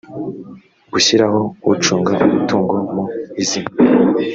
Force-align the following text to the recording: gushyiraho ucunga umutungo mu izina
gushyiraho 0.91 1.39
ucunga 1.71 2.13
umutungo 2.25 2.73
mu 2.93 3.03
izina 3.41 3.69